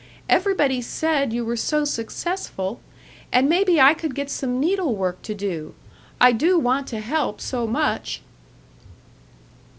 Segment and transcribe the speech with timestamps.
[0.27, 2.79] Everybody said you were so successful.
[3.31, 5.75] And maybe I could get some needlework to do.
[6.19, 8.23] I do want to help so much."